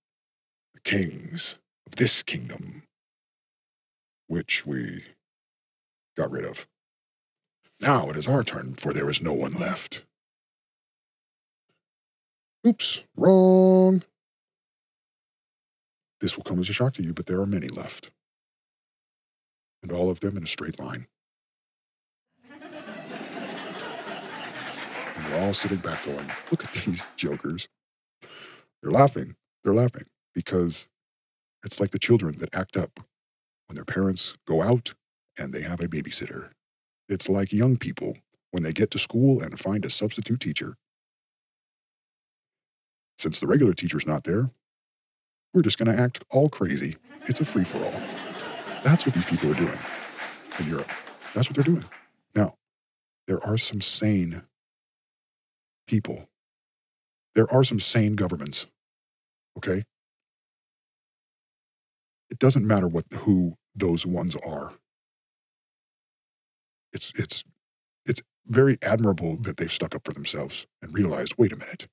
The 0.75 0.81
kings 0.81 1.59
of 1.87 1.97
this 1.97 2.23
kingdom, 2.23 2.83
which 4.29 4.67
we 4.67 5.05
got 6.17 6.31
rid 6.31 6.45
of. 6.45 6.67
Now 7.81 8.09
it 8.11 8.17
is 8.17 8.29
our 8.29 8.43
turn, 8.43 8.75
for 8.75 8.93
there 8.93 9.11
is 9.11 9.23
no 9.23 9.33
one 9.33 9.53
left. 9.55 10.05
Oops, 12.67 13.07
wrong. 13.17 14.03
This 16.21 16.37
will 16.37 16.45
come 16.45 16.59
as 16.61 16.71
a 16.71 16.73
shock 16.73 16.95
to 16.95 17.03
you, 17.03 17.13
but 17.13 17.27
there 17.27 17.41
are 17.41 17.47
many 17.47 17.69
left. 17.69 18.11
And 19.83 19.93
all 19.93 20.09
of 20.11 20.21
them 20.21 20.37
in 20.39 20.43
a 20.43 20.47
straight 20.47 20.81
line. 20.81 21.07
And 22.51 22.63
they're 25.27 25.43
all 25.43 25.53
sitting 25.53 25.79
back 25.79 26.03
going, 26.07 26.27
look 26.51 26.65
at 26.65 26.73
these 26.73 27.05
jokers. 27.17 27.69
They're 28.83 28.91
laughing. 28.91 29.37
They're 29.63 29.75
laughing 29.75 30.07
because 30.35 30.89
it's 31.65 31.81
like 31.81 31.91
the 31.91 31.99
children 31.99 32.39
that 32.39 32.55
act 32.55 32.77
up 32.79 33.01
when 33.67 33.75
their 33.75 33.85
parents 33.85 34.37
go 34.47 34.63
out 34.63 34.95
and 35.39 35.53
they 35.53 35.63
have 35.63 35.81
a 35.81 35.89
babysitter. 35.89 36.51
It's 37.09 37.29
like 37.29 37.53
young 37.53 37.77
people 37.77 38.17
when 38.53 38.63
they 38.63 38.73
get 38.73 38.91
to 38.93 38.99
school 38.99 39.43
and 39.43 39.61
find 39.61 39.85
a 39.85 39.91
substitute 39.91 40.41
teacher. 40.41 40.77
Since 43.19 43.41
the 43.41 43.47
regular 43.47 43.73
teacher's 43.73 44.07
not 44.07 44.25
there, 44.25 44.51
we're 45.53 45.63
just 45.63 45.79
going 45.79 45.95
to 45.95 46.03
act 46.03 46.25
all 46.31 46.49
crazy. 46.49 46.97
It's 47.27 47.41
a 47.41 47.45
free 47.45 47.65
for 47.65 47.79
all. 47.79 48.03
That's 48.83 49.07
what 49.07 49.15
these 49.15 49.25
people 49.25 49.51
are 49.51 49.55
doing 49.55 49.79
in 50.59 50.69
Europe. 50.69 50.91
That's 51.33 51.49
what 51.49 51.57
they're 51.57 51.65
doing. 51.65 51.85
Now, 52.35 52.55
there 53.27 53.39
are 53.45 53.57
some 53.57 53.81
sane 53.81 54.43
people. 55.87 56.29
There 57.35 57.51
are 57.53 57.65
some 57.65 57.79
sane 57.79 58.15
governments, 58.15 58.69
okay? 59.59 59.85
It 62.31 62.39
doesn't 62.39 62.67
matter 62.67 62.89
what 62.89 63.05
who 63.13 63.55
those 63.75 64.07
ones 64.07 64.37
are. 64.47 64.73
It's 66.93 67.13
it's 67.19 67.45
it's 68.07 68.23
very 68.47 68.77
admirable 68.83 69.37
that 69.43 69.57
they've 69.57 69.71
stuck 69.71 69.95
up 69.95 70.03
for 70.05 70.13
themselves 70.13 70.67
and 70.83 70.95
realized, 70.95 71.35
wait 71.39 71.53
a 71.53 71.57
minute. 71.57 71.89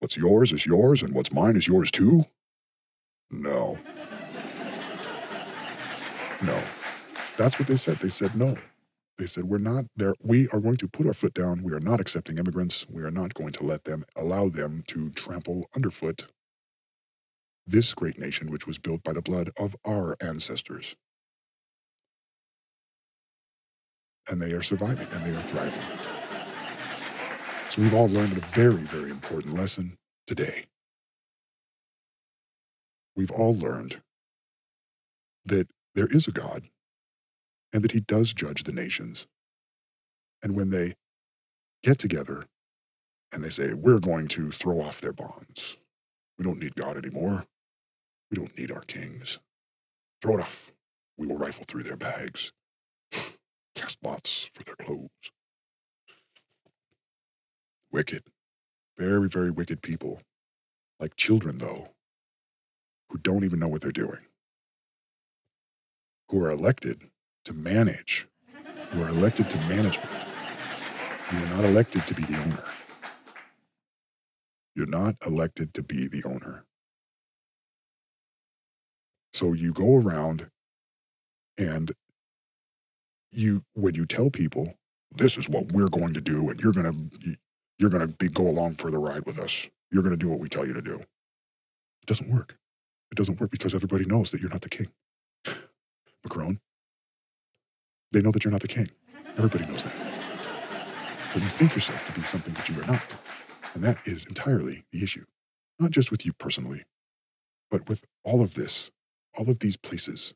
What's 0.00 0.16
yours 0.16 0.52
is 0.52 0.66
yours 0.66 1.02
and 1.02 1.14
what's 1.14 1.32
mine 1.32 1.56
is 1.56 1.68
yours 1.68 1.90
too? 1.90 2.26
No. 3.30 3.78
No. 6.44 6.62
That's 7.38 7.58
what 7.58 7.68
they 7.68 7.76
said. 7.76 7.98
They 7.98 8.08
said 8.08 8.36
no. 8.36 8.56
They 9.18 9.26
said 9.26 9.44
we're 9.44 9.58
not 9.58 9.86
there. 9.96 10.14
We 10.22 10.48
are 10.52 10.60
going 10.60 10.76
to 10.78 10.88
put 10.88 11.06
our 11.06 11.14
foot 11.14 11.34
down. 11.34 11.62
We 11.62 11.72
are 11.72 11.80
not 11.80 12.00
accepting 12.00 12.38
immigrants. 12.38 12.86
We 12.90 13.02
are 13.02 13.10
not 13.10 13.34
going 13.34 13.52
to 13.52 13.64
let 13.64 13.84
them 13.84 14.04
allow 14.16 14.48
them 14.48 14.84
to 14.88 15.10
trample 15.10 15.68
underfoot 15.76 16.26
this 17.66 17.94
great 17.94 18.18
nation, 18.18 18.50
which 18.50 18.66
was 18.66 18.78
built 18.78 19.02
by 19.04 19.12
the 19.14 19.22
blood 19.22 19.50
of 19.58 19.76
our 19.86 20.16
ancestors. 20.22 20.96
And 24.30 24.40
they 24.40 24.52
are 24.52 24.62
surviving 24.62 25.08
and 25.12 25.20
they 25.22 25.36
are 25.36 25.42
thriving. 25.42 26.07
So 27.68 27.82
we've 27.82 27.94
all 27.94 28.08
learned 28.08 28.32
a 28.32 28.40
very, 28.40 28.82
very 28.82 29.10
important 29.10 29.54
lesson 29.54 29.98
today. 30.26 30.64
We've 33.14 33.30
all 33.30 33.54
learned 33.54 34.00
that 35.44 35.68
there 35.94 36.06
is 36.06 36.26
a 36.26 36.32
God 36.32 36.62
and 37.74 37.84
that 37.84 37.92
he 37.92 38.00
does 38.00 38.32
judge 38.32 38.64
the 38.64 38.72
nations. 38.72 39.26
And 40.42 40.56
when 40.56 40.70
they 40.70 40.94
get 41.82 41.98
together 41.98 42.46
and 43.34 43.44
they 43.44 43.50
say, 43.50 43.74
we're 43.74 44.00
going 44.00 44.28
to 44.28 44.50
throw 44.50 44.80
off 44.80 45.02
their 45.02 45.12
bonds, 45.12 45.76
we 46.38 46.46
don't 46.46 46.60
need 46.60 46.74
God 46.74 46.96
anymore, 46.96 47.44
we 48.30 48.36
don't 48.36 48.56
need 48.58 48.72
our 48.72 48.82
kings, 48.82 49.40
throw 50.22 50.38
it 50.38 50.40
off. 50.40 50.72
We 51.18 51.26
will 51.26 51.36
rifle 51.36 51.64
through 51.68 51.82
their 51.82 51.98
bags, 51.98 52.52
cast 53.74 53.98
lots 54.02 54.46
for 54.46 54.64
their 54.64 54.76
clothes. 54.76 55.32
Wicked, 57.92 58.22
very, 58.98 59.28
very 59.28 59.50
wicked 59.50 59.82
people, 59.82 60.22
like 61.00 61.16
children, 61.16 61.58
though, 61.58 61.90
who 63.10 63.18
don't 63.18 63.44
even 63.44 63.58
know 63.60 63.68
what 63.68 63.82
they're 63.82 63.92
doing, 63.92 64.20
who 66.30 66.44
are 66.44 66.50
elected 66.50 67.02
to 67.46 67.54
manage. 67.54 68.26
who 68.92 69.02
are 69.02 69.10
elected 69.10 69.50
to 69.50 69.58
management. 69.60 70.10
You 71.32 71.38
are 71.38 71.56
not 71.56 71.64
elected 71.66 72.06
to 72.08 72.14
be 72.14 72.22
the 72.24 72.38
owner. 72.38 72.64
You're 74.76 74.86
not 74.86 75.16
elected 75.26 75.74
to 75.74 75.82
be 75.84 76.08
the 76.08 76.24
owner. 76.26 76.66
So 79.34 79.52
you 79.54 79.72
go 79.72 79.96
around 79.96 80.50
and 81.58 81.92
you 83.32 83.62
when 83.74 83.94
you 83.94 84.06
tell 84.06 84.30
people 84.30 84.74
this 85.14 85.38
is 85.38 85.48
what 85.48 85.72
we're 85.72 85.88
going 85.90 86.14
to 86.14 86.20
do 86.20 86.50
and 86.50 86.60
you're 86.60 86.72
going 86.74 86.86
to 86.86 87.36
you're 87.78 87.90
going 87.90 88.06
to 88.06 88.14
be 88.14 88.28
go 88.28 88.46
along 88.46 88.74
for 88.74 88.90
the 88.90 88.98
ride 88.98 89.24
with 89.26 89.38
us. 89.38 89.68
You're 89.90 90.02
going 90.02 90.16
to 90.16 90.18
do 90.18 90.28
what 90.28 90.40
we 90.40 90.48
tell 90.48 90.66
you 90.66 90.74
to 90.74 90.82
do. 90.82 90.96
It 90.96 92.06
doesn't 92.06 92.30
work. 92.30 92.56
It 93.10 93.16
doesn't 93.16 93.40
work 93.40 93.50
because 93.50 93.74
everybody 93.74 94.04
knows 94.04 94.30
that 94.30 94.40
you're 94.40 94.50
not 94.50 94.62
the 94.62 94.68
king. 94.68 94.88
Macron, 96.24 96.60
they 98.12 98.20
know 98.20 98.30
that 98.30 98.44
you're 98.44 98.52
not 98.52 98.60
the 98.62 98.68
king. 98.68 98.90
Everybody 99.36 99.66
knows 99.66 99.84
that. 99.84 99.96
But 101.32 101.42
you 101.42 101.48
think 101.48 101.74
yourself 101.74 102.06
to 102.06 102.12
be 102.12 102.22
something 102.22 102.54
that 102.54 102.68
you 102.68 102.80
are 102.80 102.86
not. 102.86 103.16
And 103.74 103.84
that 103.84 103.98
is 104.06 104.26
entirely 104.26 104.84
the 104.92 105.02
issue. 105.02 105.24
Not 105.78 105.90
just 105.90 106.10
with 106.10 106.26
you 106.26 106.32
personally, 106.32 106.84
but 107.70 107.88
with 107.88 108.04
all 108.24 108.42
of 108.42 108.54
this, 108.54 108.90
all 109.38 109.48
of 109.48 109.60
these 109.60 109.76
places. 109.76 110.34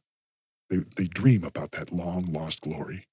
They, 0.70 0.78
they 0.96 1.04
dream 1.04 1.44
about 1.44 1.72
that 1.72 1.92
long 1.92 2.24
lost 2.24 2.62
glory. 2.62 3.06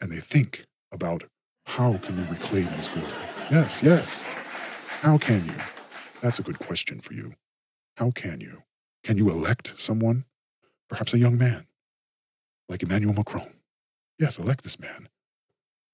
And 0.00 0.10
they 0.12 0.16
think 0.16 0.66
about 0.92 1.24
how 1.66 1.96
can 1.98 2.16
we 2.16 2.22
reclaim 2.28 2.66
this 2.76 2.88
glory? 2.88 3.08
Yes, 3.50 3.82
yes. 3.82 4.22
How 5.02 5.18
can 5.18 5.44
you? 5.46 5.54
That's 6.20 6.38
a 6.38 6.42
good 6.42 6.58
question 6.58 6.98
for 7.00 7.14
you. 7.14 7.32
How 7.96 8.10
can 8.10 8.40
you? 8.40 8.58
Can 9.02 9.18
you 9.18 9.30
elect 9.30 9.78
someone? 9.78 10.24
Perhaps 10.88 11.14
a 11.14 11.18
young 11.18 11.38
man, 11.38 11.64
like 12.68 12.82
Emmanuel 12.82 13.14
Macron. 13.14 13.52
Yes, 14.18 14.38
elect 14.38 14.62
this 14.62 14.78
man. 14.78 15.08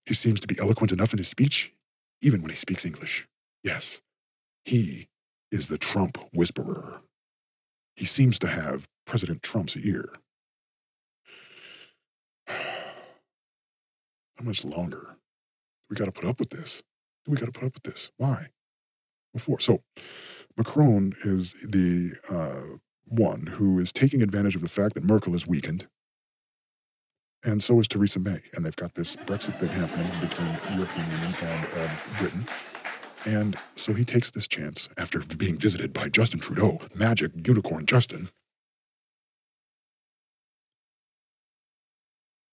He 0.06 0.14
seems 0.14 0.40
to 0.40 0.46
be 0.46 0.58
eloquent 0.58 0.92
enough 0.92 1.12
in 1.12 1.18
his 1.18 1.28
speech, 1.28 1.72
even 2.20 2.42
when 2.42 2.50
he 2.50 2.56
speaks 2.56 2.84
English. 2.84 3.26
Yes, 3.62 4.02
he 4.64 5.08
is 5.50 5.68
the 5.68 5.78
Trump 5.78 6.18
whisperer. 6.32 7.02
He 7.96 8.04
seems 8.04 8.38
to 8.40 8.48
have 8.48 8.88
President 9.06 9.42
Trump's 9.42 9.76
ear. 9.76 10.06
How 14.40 14.46
much 14.46 14.64
longer? 14.64 15.18
We 15.90 15.96
got 15.96 16.06
to 16.06 16.12
put 16.12 16.24
up 16.24 16.40
with 16.40 16.48
this. 16.48 16.82
We 17.26 17.36
got 17.36 17.52
to 17.52 17.52
put 17.52 17.64
up 17.64 17.74
with 17.74 17.82
this. 17.82 18.10
Why? 18.16 18.46
Before. 19.34 19.60
So, 19.60 19.82
Macron 20.56 21.12
is 21.24 21.52
the 21.68 22.12
uh, 22.30 22.78
one 23.06 23.48
who 23.48 23.78
is 23.78 23.92
taking 23.92 24.22
advantage 24.22 24.56
of 24.56 24.62
the 24.62 24.68
fact 24.68 24.94
that 24.94 25.04
Merkel 25.04 25.34
is 25.34 25.46
weakened, 25.46 25.88
and 27.44 27.62
so 27.62 27.78
is 27.80 27.86
Theresa 27.86 28.18
May. 28.18 28.40
And 28.54 28.64
they've 28.64 28.74
got 28.74 28.94
this 28.94 29.14
Brexit 29.14 29.60
thing 29.60 29.68
happening 29.68 30.08
between 30.22 30.48
the 30.48 30.74
European 30.74 31.10
Union 31.10 31.34
and 31.42 31.68
uh, 31.76 31.88
Britain. 32.18 32.46
And 33.26 33.56
so 33.74 33.92
he 33.92 34.04
takes 34.04 34.30
this 34.30 34.48
chance 34.48 34.88
after 34.96 35.20
being 35.36 35.58
visited 35.58 35.92
by 35.92 36.08
Justin 36.08 36.40
Trudeau, 36.40 36.78
magic 36.94 37.32
unicorn 37.46 37.84
Justin. 37.84 38.30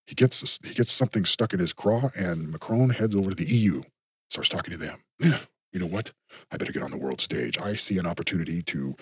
He 0.08 0.16
gets 0.16 0.58
he 0.66 0.74
gets 0.74 0.92
something 0.92 1.26
stuck 1.26 1.54
in 1.54 1.60
his 1.60 1.74
craw, 1.74 2.10
and 2.18 2.50
Macron 2.52 2.90
heads 2.92 3.16
over 3.16 3.30
to 3.30 3.36
the 3.36 3.46
EU, 3.46 3.82
starts 4.30 4.50
talking 4.50 4.72
to 4.72 4.80
them. 4.80 4.98
Yeah, 5.22 5.40
you 5.74 5.80
know 5.80 5.88
what? 5.88 6.14
I 6.52 6.58
better 6.58 6.72
get 6.72 6.84
on 6.84 6.92
the 6.92 6.98
world 6.98 7.20
stage. 7.20 7.60
I 7.60 7.74
see 7.74 7.98
an 7.98 8.08
opportunity 8.08 8.62
to 8.64 8.96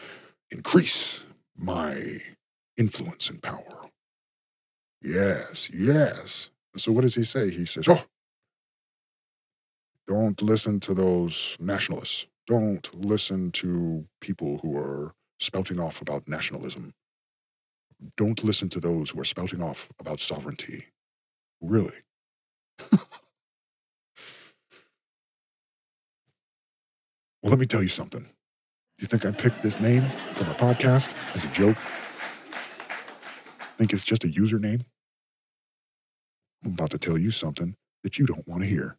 increase 0.51 1.25
my 1.55 2.17
influence 2.77 3.29
and 3.29 3.41
power. 3.41 3.89
Yes, 5.01 5.69
yes. 5.73 6.49
So 6.75 6.91
what 6.91 7.01
does 7.01 7.15
he 7.15 7.23
say? 7.23 7.49
He 7.51 7.65
says, 7.65 7.87
Oh, 7.87 8.03
don't 10.07 10.41
listen 10.41 10.79
to 10.81 10.93
those 10.93 11.57
nationalists. 11.59 12.27
Don't 12.47 12.93
listen 13.05 13.51
to 13.51 14.05
people 14.21 14.59
who 14.59 14.77
are 14.77 15.13
spouting 15.39 15.79
off 15.79 16.01
about 16.01 16.27
nationalism. 16.27 16.93
Don't 18.17 18.43
listen 18.43 18.69
to 18.69 18.79
those 18.79 19.11
who 19.11 19.19
are 19.21 19.25
spouting 19.25 19.61
off 19.63 19.91
about 19.99 20.19
sovereignty. 20.19 20.85
Really? 21.61 21.95
well, 27.41 27.51
let 27.51 27.59
me 27.59 27.65
tell 27.65 27.81
you 27.81 27.89
something. 27.89 28.25
You 28.97 29.07
think 29.07 29.25
I 29.25 29.31
picked 29.31 29.61
this 29.61 29.79
name 29.79 30.03
from 30.33 30.47
a 30.47 30.53
podcast 30.53 31.15
as 31.35 31.43
a 31.43 31.49
joke? 31.49 31.77
Think 33.77 33.91
it's 33.91 34.05
just 34.05 34.23
a 34.23 34.27
username? 34.27 34.85
I'm 36.63 36.71
about 36.71 36.91
to 36.91 36.97
tell 36.97 37.17
you 37.17 37.31
something 37.31 37.75
that 38.03 38.17
you 38.17 38.25
don't 38.25 38.47
want 38.47 38.61
to 38.63 38.67
hear. 38.67 38.97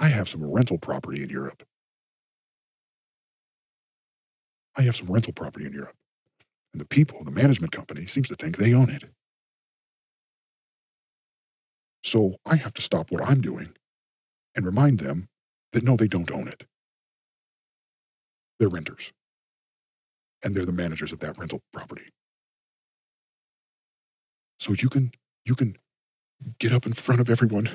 I 0.00 0.08
have 0.08 0.28
some 0.28 0.42
rental 0.42 0.78
property 0.78 1.22
in 1.22 1.28
Europe. 1.28 1.62
I 4.78 4.82
have 4.82 4.96
some 4.96 5.08
rental 5.08 5.34
property 5.34 5.66
in 5.66 5.72
Europe. 5.72 5.96
And 6.72 6.80
the 6.80 6.86
people, 6.86 7.22
the 7.24 7.30
management 7.30 7.72
company, 7.72 8.06
seems 8.06 8.28
to 8.28 8.34
think 8.34 8.56
they 8.56 8.72
own 8.72 8.88
it. 8.88 9.04
So 12.02 12.36
I 12.46 12.56
have 12.56 12.74
to 12.74 12.82
stop 12.82 13.10
what 13.10 13.24
I'm 13.24 13.40
doing 13.40 13.74
and 14.56 14.66
remind 14.66 14.98
them 15.00 15.28
that 15.72 15.84
no, 15.84 15.96
they 15.96 16.08
don't 16.08 16.30
own 16.30 16.48
it. 16.48 16.64
They're 18.58 18.68
renters. 18.68 19.12
And 20.42 20.54
they're 20.54 20.64
the 20.64 20.72
managers 20.72 21.12
of 21.12 21.20
that 21.20 21.38
rental 21.38 21.60
property. 21.72 22.10
So 24.58 24.74
you 24.74 24.88
can 24.88 25.12
you 25.44 25.54
can 25.54 25.76
get 26.58 26.72
up 26.72 26.86
in 26.86 26.92
front 26.92 27.20
of 27.20 27.28
everyone. 27.30 27.68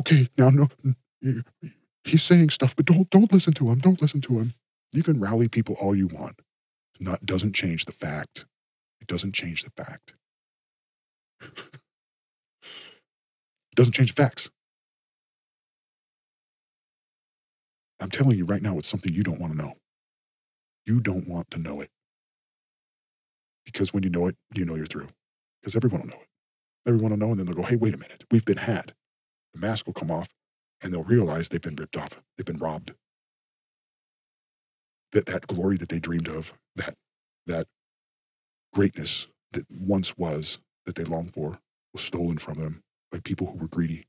Okay, 0.00 0.28
now 0.36 0.50
no 0.50 0.68
he's 2.04 2.22
saying 2.22 2.50
stuff, 2.50 2.74
but 2.76 2.86
don't 2.86 3.08
don't 3.10 3.32
listen 3.32 3.52
to 3.54 3.70
him. 3.70 3.78
Don't 3.78 4.02
listen 4.02 4.20
to 4.22 4.38
him. 4.38 4.54
You 4.92 5.02
can 5.02 5.20
rally 5.20 5.48
people 5.48 5.76
all 5.80 5.94
you 5.94 6.08
want. 6.08 6.40
It 7.00 7.06
not 7.06 7.24
doesn't 7.24 7.54
change 7.54 7.84
the 7.84 7.92
fact. 7.92 8.46
It 9.00 9.06
doesn't 9.06 9.34
change 9.34 9.64
the 9.64 9.70
fact. 9.70 10.14
Doesn't 13.74 13.94
change 13.94 14.14
the 14.14 14.22
facts. 14.22 14.50
I'm 18.00 18.10
telling 18.10 18.36
you 18.36 18.44
right 18.44 18.62
now, 18.62 18.78
it's 18.78 18.88
something 18.88 19.12
you 19.12 19.22
don't 19.22 19.40
want 19.40 19.52
to 19.52 19.58
know. 19.58 19.74
You 20.86 21.00
don't 21.00 21.28
want 21.28 21.50
to 21.52 21.58
know 21.58 21.80
it. 21.80 21.88
Because 23.64 23.94
when 23.94 24.02
you 24.02 24.10
know 24.10 24.26
it, 24.26 24.36
you 24.54 24.64
know 24.64 24.74
you're 24.74 24.86
through. 24.86 25.08
Because 25.60 25.76
everyone 25.76 26.00
will 26.00 26.08
know 26.08 26.20
it. 26.20 26.28
Everyone 26.84 27.10
will 27.12 27.18
know, 27.18 27.30
and 27.30 27.38
then 27.38 27.46
they'll 27.46 27.54
go, 27.54 27.62
hey, 27.62 27.76
wait 27.76 27.94
a 27.94 27.98
minute, 27.98 28.24
we've 28.30 28.44
been 28.44 28.56
had. 28.56 28.92
The 29.54 29.60
mask 29.60 29.86
will 29.86 29.92
come 29.92 30.10
off, 30.10 30.28
and 30.82 30.92
they'll 30.92 31.04
realize 31.04 31.48
they've 31.48 31.62
been 31.62 31.76
ripped 31.76 31.96
off, 31.96 32.20
they've 32.36 32.44
been 32.46 32.58
robbed. 32.58 32.94
That 35.12 35.26
that 35.26 35.46
glory 35.46 35.76
that 35.76 35.90
they 35.90 36.00
dreamed 36.00 36.28
of, 36.28 36.54
that 36.74 36.94
that 37.46 37.66
greatness 38.72 39.28
that 39.52 39.66
once 39.70 40.16
was, 40.16 40.58
that 40.86 40.96
they 40.96 41.04
longed 41.04 41.32
for, 41.32 41.60
was 41.92 42.02
stolen 42.02 42.38
from 42.38 42.58
them 42.58 42.82
by 43.12 43.20
people 43.20 43.46
who 43.46 43.58
were 43.58 43.68
greedy, 43.68 44.06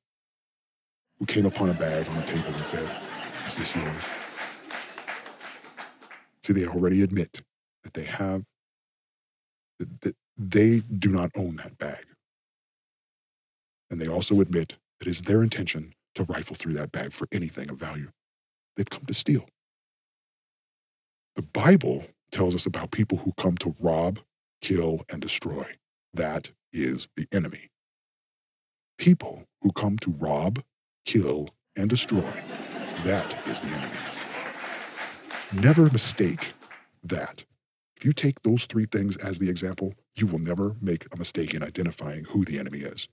who 1.19 1.25
came 1.25 1.45
upon 1.45 1.69
a 1.69 1.73
bag 1.73 2.07
on 2.07 2.17
a 2.17 2.25
table 2.25 2.47
and 2.47 2.65
said, 2.65 2.89
Is 3.45 3.55
this 3.55 3.75
yours? 3.75 4.09
See, 6.41 6.53
they 6.53 6.65
already 6.65 7.03
admit 7.03 7.41
that 7.83 7.93
they 7.93 8.05
have, 8.05 8.45
that, 9.79 10.01
that 10.01 10.15
they 10.37 10.79
do 10.79 11.09
not 11.09 11.31
own 11.35 11.57
that 11.57 11.77
bag. 11.77 12.05
And 13.91 14.01
they 14.01 14.07
also 14.07 14.41
admit 14.41 14.77
that 14.99 15.07
it's 15.07 15.21
their 15.21 15.43
intention 15.43 15.93
to 16.15 16.23
rifle 16.23 16.55
through 16.55 16.73
that 16.73 16.91
bag 16.91 17.11
for 17.11 17.27
anything 17.31 17.69
of 17.69 17.77
value. 17.77 18.09
They've 18.75 18.89
come 18.89 19.05
to 19.05 19.13
steal. 19.13 19.45
The 21.35 21.43
Bible 21.43 22.05
tells 22.31 22.55
us 22.55 22.65
about 22.65 22.91
people 22.91 23.19
who 23.19 23.31
come 23.37 23.57
to 23.57 23.75
rob, 23.79 24.19
kill, 24.61 25.01
and 25.11 25.21
destroy. 25.21 25.65
That 26.13 26.51
is 26.71 27.07
the 27.15 27.27
enemy. 27.31 27.69
People 29.03 29.43
who 29.59 29.69
come 29.73 29.97
to 29.97 30.11
rob, 30.11 30.59
kill, 31.05 31.49
and 31.75 31.89
destroy. 31.89 32.31
That 33.03 33.35
is 33.49 33.59
the 33.59 33.67
enemy. 33.75 33.97
Never 35.61 35.91
mistake 35.91 36.53
that. 37.03 37.43
If 37.97 38.05
you 38.05 38.13
take 38.13 38.43
those 38.43 38.65
three 38.65 38.85
things 38.85 39.17
as 39.17 39.39
the 39.39 39.49
example, 39.49 39.93
you 40.15 40.25
will 40.25 40.39
never 40.39 40.77
make 40.79 41.13
a 41.13 41.17
mistake 41.17 41.53
in 41.53 41.63
identifying 41.63 42.23
who 42.23 42.45
the 42.45 42.57
enemy 42.57 42.77
is. 42.77 43.09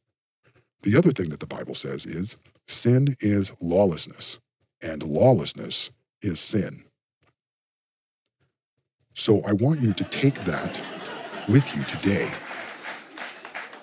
The 0.83 0.97
other 0.97 1.11
thing 1.11 1.31
that 1.31 1.41
the 1.41 1.49
Bible 1.49 1.75
says 1.75 2.07
is 2.07 2.37
sin 2.69 3.17
is 3.19 3.51
lawlessness, 3.61 4.39
and 4.81 5.03
lawlessness 5.03 5.91
is 6.23 6.39
sin. 6.39 6.85
So 9.15 9.43
I 9.45 9.55
want 9.55 9.81
you 9.81 9.93
to 9.93 10.05
take 10.05 10.37
that 10.45 10.81
with 11.49 11.77
you 11.77 11.83
today 11.83 12.31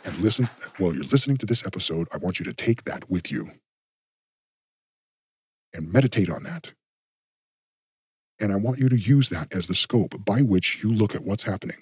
and 0.07 0.17
listen. 0.19 0.49
While 0.77 0.95
you're 0.95 1.03
listening 1.03 1.37
to 1.37 1.45
this 1.45 1.65
episode, 1.67 2.07
I 2.13 2.17
want 2.17 2.39
you 2.39 2.45
to 2.45 2.53
take 2.53 2.85
that 2.85 3.09
with 3.09 3.31
you 3.31 3.49
and 5.73 5.91
meditate 5.91 6.31
on 6.31 6.43
that. 6.43 6.73
And 8.39 8.51
I 8.51 8.55
want 8.55 8.79
you 8.79 8.89
to 8.89 8.97
use 8.97 9.29
that 9.29 9.53
as 9.53 9.67
the 9.67 9.75
scope 9.75 10.23
by 10.23 10.41
which 10.41 10.83
you 10.83 10.91
look 10.91 11.15
at 11.15 11.23
what's 11.23 11.43
happening 11.43 11.77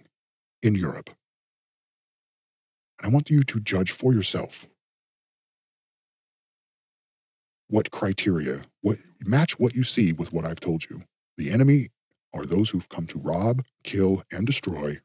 in 0.63 0.75
Europe. 0.75 1.09
And 2.99 3.11
I 3.11 3.13
want 3.13 3.29
you 3.29 3.43
to 3.43 3.59
judge 3.59 3.91
for 3.91 4.13
yourself 4.13 4.67
what 7.67 7.91
criteria, 7.91 8.61
what 8.81 8.97
match 9.21 9.59
what 9.59 9.75
you 9.75 9.83
see 9.83 10.13
with 10.13 10.31
what 10.31 10.45
I've 10.45 10.59
told 10.59 10.89
you. 10.89 11.03
The 11.37 11.51
enemy 11.51 11.89
are 12.33 12.45
those 12.45 12.69
who've 12.69 12.87
come 12.89 13.07
to 13.07 13.19
rob, 13.19 13.63
kill, 13.83 14.23
and 14.31 14.45
destroy. 14.45 14.97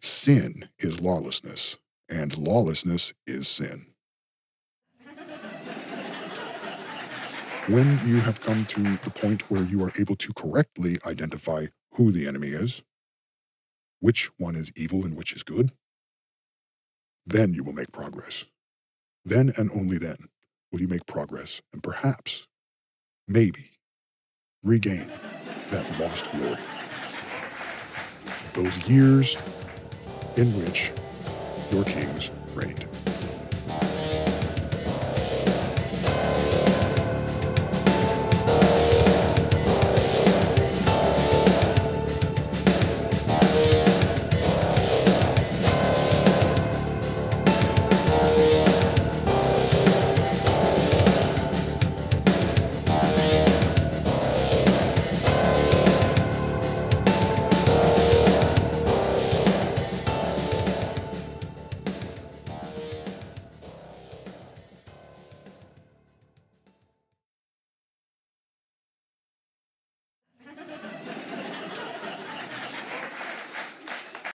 Sin 0.00 0.68
is 0.78 1.00
lawlessness, 1.02 1.76
and 2.08 2.36
lawlessness 2.38 3.12
is 3.26 3.46
sin. 3.46 3.86
When 7.68 7.86
you 8.06 8.20
have 8.20 8.40
come 8.40 8.64
to 8.66 8.80
the 8.80 9.10
point 9.10 9.50
where 9.50 9.62
you 9.62 9.84
are 9.84 9.92
able 9.98 10.16
to 10.16 10.32
correctly 10.32 10.96
identify 11.06 11.66
who 11.94 12.10
the 12.12 12.26
enemy 12.26 12.48
is, 12.48 12.82
which 14.00 14.30
one 14.38 14.56
is 14.56 14.72
evil 14.74 15.04
and 15.04 15.16
which 15.16 15.34
is 15.34 15.42
good, 15.42 15.72
then 17.26 17.52
you 17.52 17.62
will 17.62 17.74
make 17.74 17.92
progress. 17.92 18.46
Then 19.24 19.52
and 19.58 19.70
only 19.72 19.98
then 19.98 20.16
will 20.72 20.80
you 20.80 20.88
make 20.88 21.06
progress 21.06 21.60
and 21.74 21.82
perhaps, 21.82 22.48
maybe, 23.28 23.72
regain 24.62 25.10
that 25.70 26.00
lost 26.00 26.30
glory. 26.32 26.58
Those 28.54 28.88
years 28.88 29.36
in 30.36 30.46
which 30.58 30.92
your 31.72 31.84
kings 31.84 32.30
reigned. 32.54 32.99